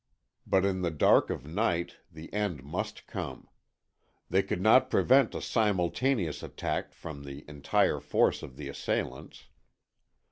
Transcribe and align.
But 0.47 0.65
in 0.65 0.81
the 0.81 0.89
dark 0.89 1.29
of 1.29 1.45
night, 1.45 1.97
the 2.11 2.33
end 2.33 2.63
must 2.63 3.05
come. 3.05 3.47
They 4.31 4.41
could 4.41 4.59
not 4.59 4.89
prevent 4.89 5.35
a 5.35 5.43
simultaneous 5.43 6.41
attack 6.41 6.91
from 6.95 7.23
the 7.23 7.45
entire 7.47 7.99
force 7.99 8.41
of 8.41 8.57
the 8.57 8.67
assailants. 8.67 9.45